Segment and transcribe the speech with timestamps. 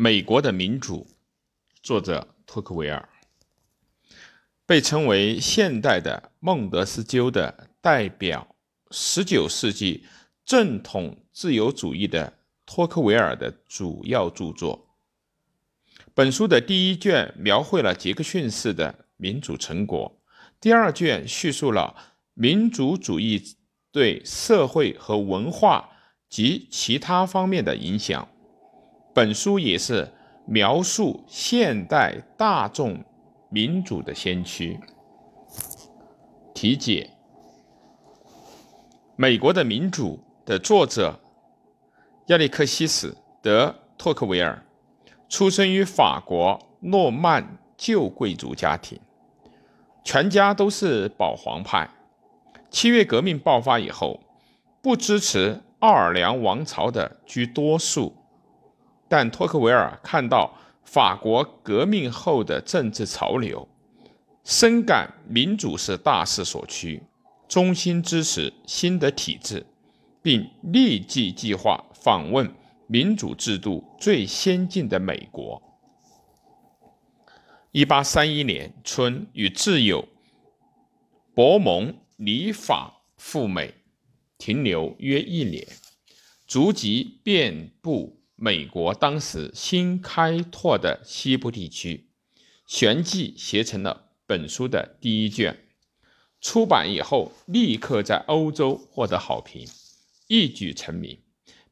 [0.00, 1.08] 美国的民主，
[1.82, 3.08] 作者托克维尔，
[4.64, 8.54] 被称为现代的孟德斯鸠的代表。
[8.92, 10.06] 十九世纪
[10.44, 12.32] 正统自由主义的
[12.64, 14.88] 托克维尔的主要著作。
[16.14, 20.20] 本书的第一卷描绘了杰克逊式的民主成果，
[20.60, 21.96] 第二卷叙述了
[22.34, 23.56] 民主主义
[23.90, 25.90] 对社会和文化
[26.28, 28.28] 及其他方面的影响。
[29.18, 30.08] 本书也是
[30.46, 33.04] 描述现代大众
[33.50, 34.78] 民主的先驱。
[36.54, 37.10] 题解。
[39.16, 41.18] 美国的民主的作者
[42.28, 43.10] 亚历克西斯·
[43.42, 43.66] 德·
[43.98, 44.64] 托克维尔
[45.28, 49.00] 出生于法国诺曼旧贵族家庭，
[50.04, 51.90] 全家都是保皇派。
[52.70, 54.20] 七月革命爆发以后，
[54.80, 58.14] 不支持奥尔良王朝的居多数，
[59.08, 60.54] 但托克维尔看到
[60.84, 63.66] 法国革命后的政治潮流，
[64.44, 67.02] 深感民主是大势所趋。
[67.48, 69.64] 衷心支持新的体制，
[70.20, 72.52] 并立即计划访问
[72.86, 75.62] 民主制度最先进的美国。
[77.72, 80.06] 一八三一年春，与挚友
[81.34, 83.72] 伯蒙尼法赴美，
[84.36, 85.66] 停留约一年，
[86.46, 92.06] 足迹遍布美国当时新开拓的西部地区，
[92.66, 95.58] 旋即写成了本书的第一卷。
[96.40, 99.66] 出版以后，立刻在欧洲获得好评，
[100.28, 101.18] 一举成名，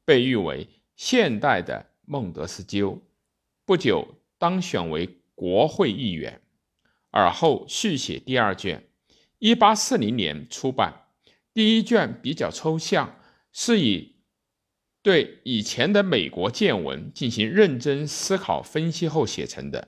[0.05, 3.01] 被誉为现代的孟德斯鸠。
[3.65, 6.43] 不久当选为国会议员，
[7.13, 8.89] 而后续写第二卷。
[9.39, 11.05] 一八四零年出版，
[11.55, 13.21] 第一卷比较抽象，
[13.53, 14.16] 是以
[15.07, 19.87] 对以前的美国见闻进行认真思考分析后写成的，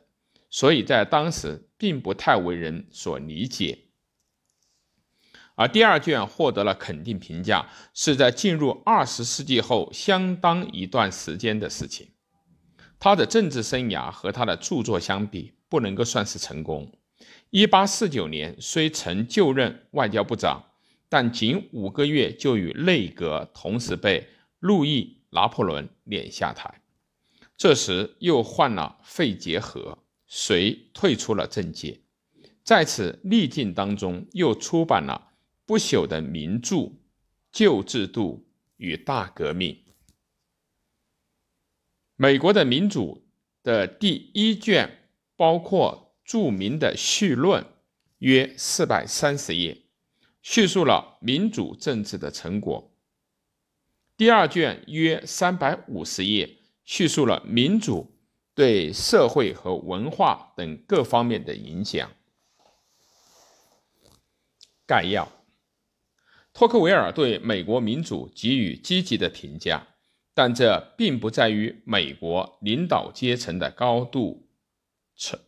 [0.49, 3.77] 所以在当时并不太为人所理解。
[5.57, 12.11] 而第二卷获得了肯定评价，是在进入二十世纪后相当一段时间的事情。
[13.01, 16.93] 他的政治生涯和他的著作相比，不能够算是成功。
[17.51, 20.63] 一八四九年虽曾就任外交部长，
[21.09, 24.25] 但仅五个月就与内阁同时被
[24.59, 26.83] 路易·拿破仑撵下台。
[27.57, 32.01] 这时又患了肺结核，遂退出了政界。
[32.63, 35.27] 在此逆境当中，又出版了。
[35.67, 36.77] 不朽的名著
[37.53, 38.49] 《旧制度
[38.79, 39.75] 与大革命》。
[42.17, 43.29] 美国的民主
[43.63, 47.67] 的第一卷包括著名的序论，
[48.21, 49.83] 约四百三十页，
[50.41, 52.91] 叙述了民主政治的成果。
[54.19, 58.19] 第二卷约三百五十页，叙述了民主
[58.53, 62.11] 对社会和文化等各方面的影响。
[64.85, 65.31] 概要。
[66.53, 69.87] 托克维尔对美国民主给予积极的评价，
[70.35, 74.49] 但这并不在于美国领导阶层的高度
[75.15, 75.39] 成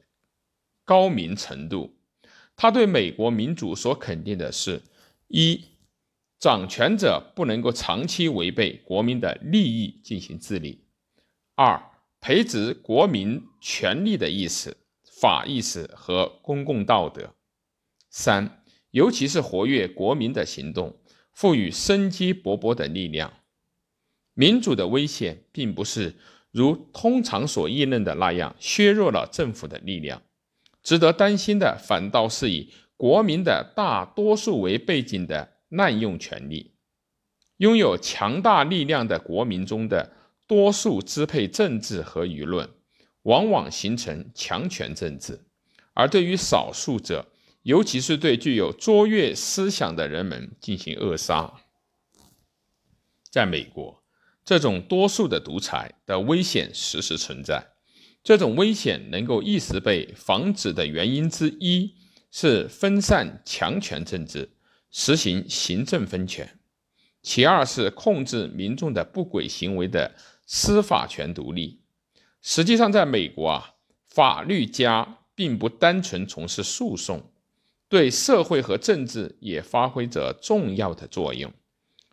[0.84, 1.96] 高明程度。
[2.54, 4.80] 他对美国民主所肯定的是：
[5.26, 5.60] 一、
[6.40, 10.78] 掌权者不能够长期违背国民的利益进行治理；
[11.54, 11.80] 二、
[12.20, 14.76] 培植国民权利的意识、
[15.20, 17.34] 法意识和公共道德；
[18.08, 20.96] 三、尤其是活跃国民的行动。
[21.32, 23.32] 赋予生机勃勃的力量。
[24.34, 26.16] 民主的危险，并不是
[26.50, 30.20] 如通常所议论的那样削弱了政府的力量。
[30.82, 36.74] 值得担心的，反倒是以国民的大多数为背景的滥用权力。
[37.56, 40.12] 拥有强大力量的国民中的
[40.46, 42.68] 多数支配政治和舆论，
[43.22, 45.44] 往往形成强权政治；
[45.94, 47.30] 而对于少数者，
[47.62, 51.52] 尤其是对具有卓越思想的人们进行扼杀。
[53.30, 54.02] 在美国，
[54.44, 57.74] 这种多数的独裁的危险时时存在。
[58.22, 61.94] 这种危险能够一时被防止的原因之一
[62.30, 64.50] 是分散强权政治，
[64.90, 66.46] 实行行政分权；
[67.22, 70.14] 其二是控制民众的不轨行为的
[70.46, 71.80] 司法权独立。
[72.42, 73.74] 实际上，在美国啊，
[74.08, 77.30] 法律家并不单纯从事诉讼。
[77.88, 81.52] 对社会和政治也发挥着重要的作用，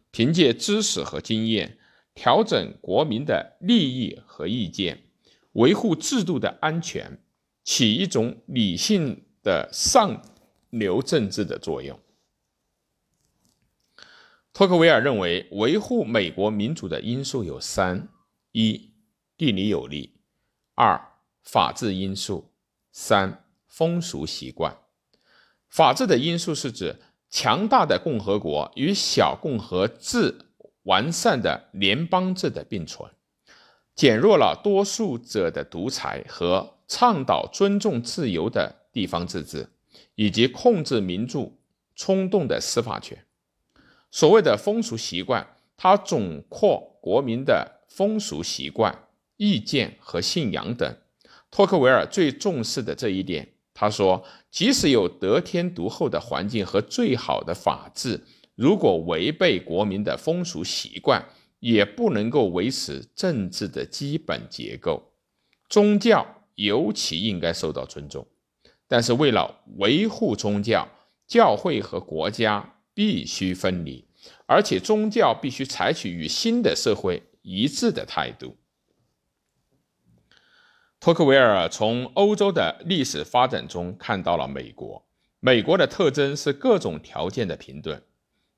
[0.10, 1.78] 凭借知识和经验，
[2.16, 5.04] 调整国民的利益和意见，
[5.52, 7.20] 维护制度的安全，
[7.64, 10.20] 起一种理性的上
[10.72, 12.00] 流政治的作用。
[14.58, 18.08] 托克维尔认为，维护美国民主的因素有三：
[18.54, 18.90] 一、
[19.38, 20.10] 地理有利；
[20.74, 21.00] 二、
[21.44, 22.50] 法治因素；
[22.92, 24.76] 三、风俗习惯。
[25.70, 26.96] 法治的因素是指
[27.30, 30.36] 强大的共和国与小共和制
[30.86, 33.08] 完善的联邦制的并存，
[33.94, 39.70] 减弱了多数者的独裁和倡导尊重自由的地方自治，
[40.16, 41.56] 以及控制民众
[41.96, 43.24] 冲动的司法权。
[44.12, 49.04] 所谓的风俗习惯，它总括国民的风俗习惯。
[49.40, 50.98] 意见和信仰等，
[51.52, 53.50] 托克维尔最重视的这一点。
[53.72, 58.26] 他说，即使有得天独厚的环境和最好的法治，
[58.56, 61.24] 如果违背国民的风俗习惯，
[61.60, 65.12] 也不能够维持政治的基本结构。
[65.70, 66.26] 宗教
[66.56, 68.26] 尤其应该受到尊重，
[68.88, 70.88] 但是为了维护宗教，
[71.28, 74.08] 教会和国家必须分离，
[74.48, 78.58] 而且宗教必须采取与新的社会一致的态度。
[81.00, 85.06] 托克维尔从欧洲的历史发展中看到了美国。
[85.40, 88.02] 美国的特征是各种条件的平等，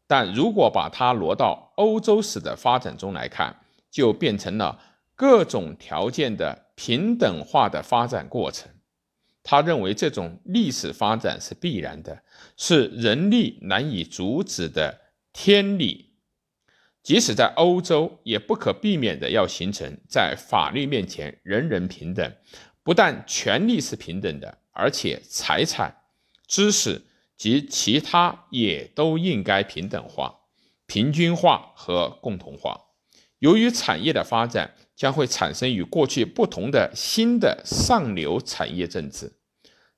[0.08, 3.60] 但如果把它挪到欧洲史的发展中来看，
[3.92, 4.80] 就变成了
[5.16, 8.72] 各种条件的平等化的发展过程。
[9.50, 12.22] 他认为这种历史发展是必然的，
[12.56, 15.02] 是人力难以阻止的
[15.34, 16.14] 天理。
[17.02, 22.32] 即使在欧洲，也不可避免的要形成在法律面前人人平等。
[22.84, 25.96] 不但权利是平等的，而且财产、
[26.46, 27.02] 知识
[27.36, 30.42] 及其他也都应该平等化、
[30.86, 32.80] 平均化和共同化。
[33.40, 39.39] 由于产业的发展，将会产生与过去不同的新的上流产业政治。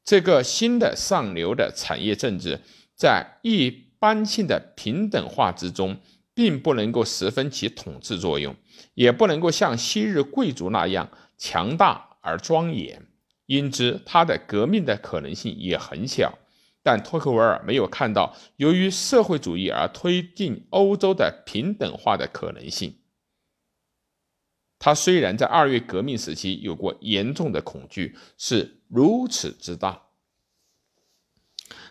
[0.04, 2.60] 这个新的上流的产业政治，
[2.96, 3.70] 在一
[4.00, 5.98] 般性的平等化之中。
[6.34, 8.56] 并不能够十分起统治作用，
[8.94, 13.06] 也不能够像昔日贵族那样强大而庄严，
[13.46, 16.40] 因之他的革命的可能性也很小。
[16.82, 22.96] 但托克维尔没有看到由于社会主义而推进欧洲的平等化的可能性。
[24.84, 30.08] 他虽然在二月革命时期有过严重的恐惧，是如此之大。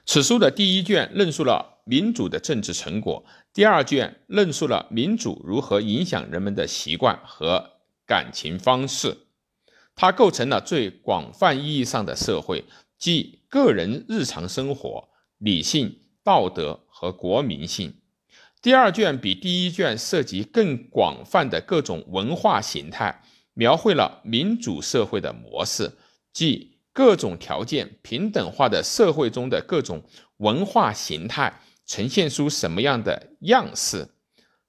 [0.04, 1.78] 此书的第一卷论述了。
[1.87, 9.16] 民主的政治成果，第二卷论述了民主如何影响人们的习惯和感情方式。
[9.96, 12.64] 它构成了最广泛意义上的社会，
[12.96, 15.08] 即个人日常生活、
[15.38, 18.00] 理性、道德和国民性。
[18.62, 23.22] 第二卷比第一卷涉及更广泛的各种文化形态，
[23.54, 25.92] 描绘了民主社会的模式，
[26.32, 30.02] 即各种条件平等化的社会中的各种
[30.38, 31.60] 文化形态。
[31.86, 34.06] 呈现出什么样的样式？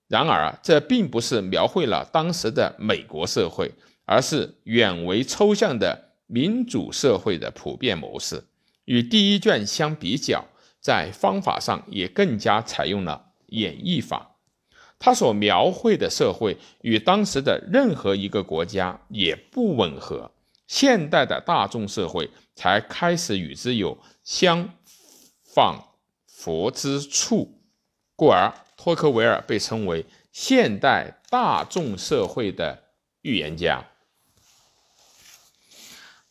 [0.08, 3.72] 然而，这并不是描绘了当时的美国社会，
[4.06, 8.44] 而是远为抽象的民主社会的普遍模式。
[8.86, 10.44] 与第一卷相比较，
[10.80, 14.36] 在方法上也更加采用了演绎法。
[15.00, 20.32] 他所描绘的社会与当时的任何一个国家也不吻合，
[20.68, 24.70] 现代的大众社会才开始与之有相
[25.44, 25.88] 仿。
[26.28, 27.62] 佛之处，
[28.16, 32.86] 故而托克维尔被称为现代大众社会的
[33.22, 33.86] 预言家。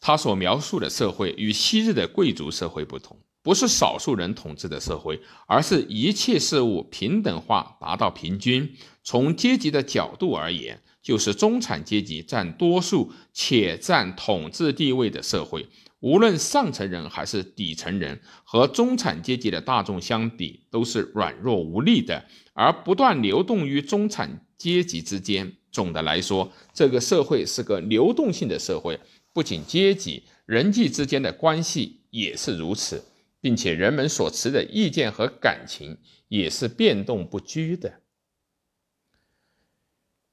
[0.00, 8.70] 他所描述的社会与昔日的贵族社会不同，不是少数人统治的社会，而是一切事物平等化达到平均。
[9.02, 15.66] 从阶级的角度而言，就是中产阶级占多数且占统治地位的社会。
[16.00, 25.52] 无论上层人还是底层人，和中产阶级的大众相比，都是软弱无力的，而不断流动于中产阶级之间。
[25.70, 28.98] 总的来说，这个社会是个流动性的社会，
[29.32, 33.04] 不仅阶级、人际之间的关系也是如此，
[33.40, 38.00] 并且人们所持的意见和感情也是变动不居的。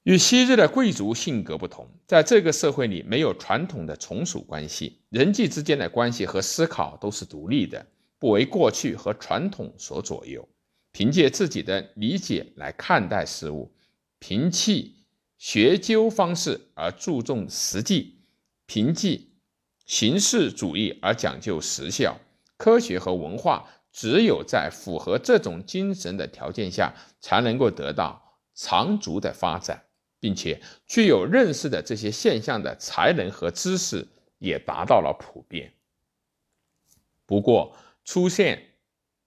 [0.04, 7.86] 与昔日的贵族性格不同，在这个社会里没有传统的从属关系，人际之间的关系和思考都是独立的，
[8.18, 10.48] 不为过去和传统所左右，
[10.92, 13.70] 凭借自己的理解来看待事物，
[14.18, 15.04] 摒弃
[15.36, 18.20] 学究方式而注重实际，
[18.64, 19.20] 凭借
[19.84, 22.18] 形式主义而讲究实效。
[22.58, 29.84] 科学和文化只有在符合这种精神的条件下，才能够得到长足的发展。
[30.20, 35.74] 并且具有认识的这些现象的才能和知识也达到了普遍。
[37.24, 38.60] 不过，出现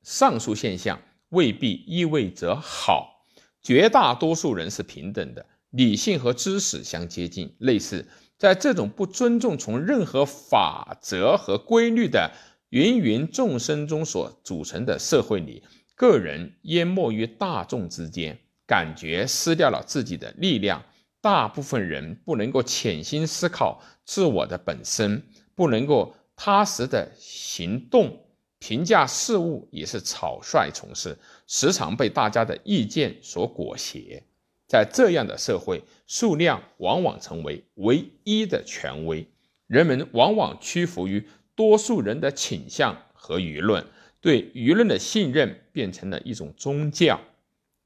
[0.02, 3.26] 上述现象未必意味着好。
[3.62, 8.06] 绝大多数人是平等的，理性和知识相接近，类似
[8.38, 12.32] 在这种不尊重从任何法则和规律的
[12.72, 15.62] 芸芸众生中所组成的社会里，
[15.94, 20.82] 个人淹没于大众之间，感觉失掉了自己的力量。
[21.20, 25.22] 大部分人不能够潜心思考自我的本身，
[25.54, 28.26] 不能够踏实的行动，
[28.58, 34.24] 评价事物也是草率从事，时常被大家的意见所裹挟。
[34.66, 39.28] 在这样的社会，数量往往成为唯一的权威，
[39.68, 43.86] 人们往往屈服于多数人的倾向和舆论，
[44.20, 47.20] 对舆论的信任变成了一种宗教。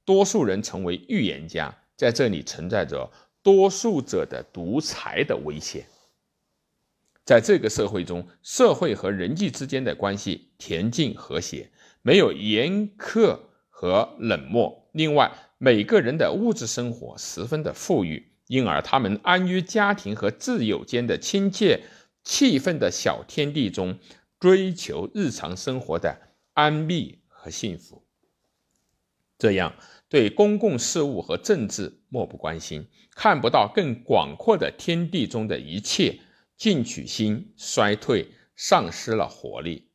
[0.04, 5.86] 多数人成为预言家，在这里存在着多数者的独裁的危险。
[7.24, 11.72] 在这个社会中，社会和人际之间的关系恬静和谐，
[12.04, 14.88] 没有严苛和冷漠。
[14.92, 21.82] 另外，每个人的物质生活十分的富裕，因而他们安于家庭和挚友间的亲切
[22.26, 23.98] 气氛的小天地中，
[24.40, 26.20] 追求日常生活的
[26.54, 28.04] 安谧和幸福。
[29.38, 29.76] 这样，
[30.10, 36.20] 对公共事务和政治漠不关心，看不到更广阔的天地中的一切，
[36.58, 39.90] 进取心衰退，丧失了活力，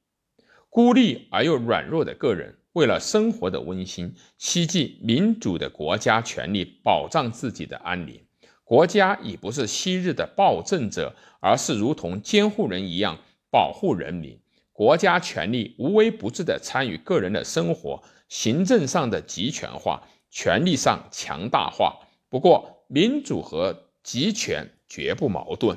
[0.69, 2.57] 孤立而又软弱的个人。
[2.75, 8.25] 为了生活的温馨，希冀民主的国家权力保障自己的安宁。
[8.71, 13.19] 国家已不是昔日的暴政者，而是如同监护人一样
[13.51, 14.39] 保护人民。
[14.73, 21.99] 国家权力无微不至地参与个人的生活，行政上的集权化，权力上强大化。
[22.29, 25.77] 不过，民主和集权绝不矛盾，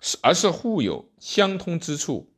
[0.00, 2.32] 是而是互有相通之处。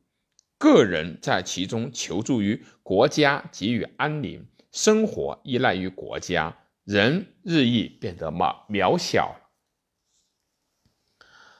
[0.57, 4.41] 个人在其中求助于国家，给予安宁；
[4.73, 9.35] 生活依赖于国家，人日益变得渺渺小。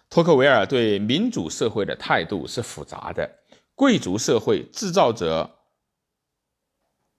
[0.09, 3.39] 托克维尔对民主社会的态度是复杂的。
[3.75, 5.59] 贵族社会制造着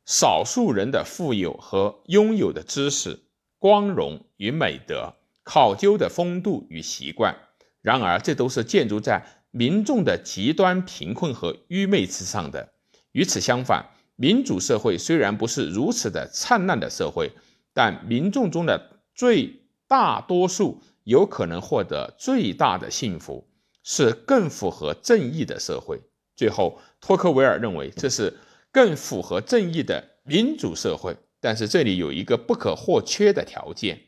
[0.07, 3.25] 少数人的富有和拥有的知识、
[3.59, 7.37] 光荣与美德、考究的风度与习惯。
[7.81, 9.41] 然而，这都是建筑在。
[9.57, 12.73] 民众的极端贫困和愚昧之上的。
[13.13, 17.31] 与此相反，民主社会虽然不是如此的灿烂的社会，
[17.75, 23.47] 但民众中的最大多数有可能获得最大的幸福，
[23.83, 26.01] 是更符合正义的社会。
[26.35, 28.33] 最后，托克维尔认为这是
[28.73, 31.15] 更符合正义的民主社会。
[31.41, 34.01] 但是这里有一个不可或缺的条件：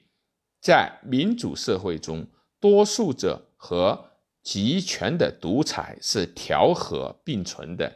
[0.62, 2.26] 在民主社会中，
[2.58, 7.92] 多数者和集权的独裁是调和并存的，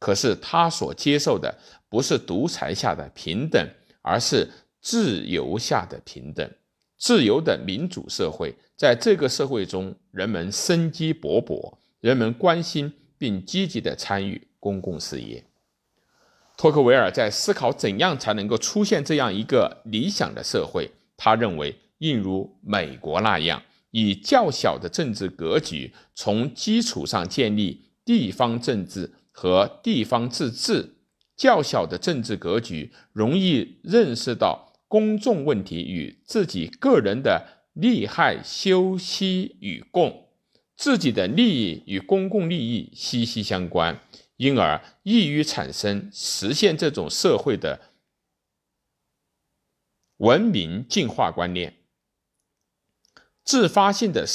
[0.00, 1.56] 可是他所接受的
[1.88, 3.64] 不是独裁下的平等，
[4.02, 4.50] 而是
[4.80, 6.50] 自由下的平等。
[6.96, 15.44] 自由的民主社会，在这个社会中，人们生机勃勃，人们关心并积极地参与公共事业。
[16.58, 20.90] 托克维尔在思考怎样才能够出现这样一个理想的社会。
[21.16, 23.62] 他认为，应如美国那样。
[23.92, 30.94] 以较小的政治格局，从基础上建立地方政治和地方自治。
[31.36, 40.26] 较小的政治格局容易认识到公众问题与自己个人的利害休戚与共，
[40.76, 44.00] 自己的利益与公共利益息息相关，
[44.36, 47.80] 因而易于产生实现这种社会的
[50.16, 51.76] 文明进化观念。
[53.44, 54.26] 自发性的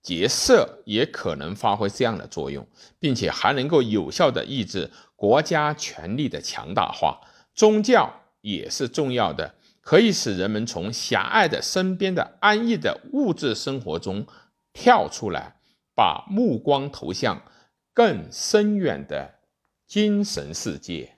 [0.00, 2.64] 结社也可能发挥这样的作用，
[3.00, 7.20] 并且还能够有效地抑制国家权力的强大化。
[7.52, 14.26] 宗教也是重要的，可以使人们从狭隘的身边的安逸的物质生活中
[14.72, 15.56] 跳出来，
[15.94, 17.42] 把目光投向
[17.92, 19.34] 更深远的
[19.86, 21.13] 精神世界。